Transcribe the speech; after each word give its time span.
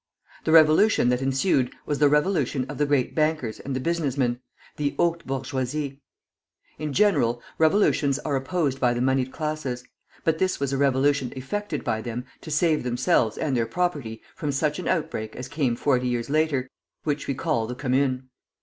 The 0.45 0.51
revolution 0.51 1.09
that 1.09 1.21
ensued 1.21 1.71
was 1.85 1.99
the 1.99 2.09
revolution 2.09 2.65
of 2.67 2.79
the 2.79 2.87
great 2.87 3.13
bankers 3.13 3.59
and 3.59 3.75
the 3.75 3.79
business 3.79 4.17
men, 4.17 4.39
the 4.77 4.95
haute 4.97 5.23
bourgeoisie. 5.27 6.01
In 6.79 6.91
general, 6.91 7.39
revolutions 7.59 8.17
are 8.17 8.35
opposed 8.35 8.79
by 8.79 8.95
the 8.95 8.99
moneyed 8.99 9.31
classes; 9.31 9.83
but 10.23 10.39
this 10.39 10.59
was 10.59 10.73
a 10.73 10.77
revolution 10.79 11.31
effected 11.35 11.83
by 11.83 12.01
them 12.01 12.25
to 12.41 12.49
save 12.49 12.81
themselves 12.81 13.37
and 13.37 13.55
their 13.55 13.67
property 13.67 14.23
from 14.35 14.51
such 14.51 14.79
an 14.79 14.87
outbreak 14.87 15.35
as 15.35 15.47
came 15.47 15.75
forty 15.75 16.07
years 16.07 16.31
later, 16.31 16.67
which 17.03 17.27
we 17.27 17.35
call 17.35 17.67
the 17.67 17.75
Commune. 17.75 18.31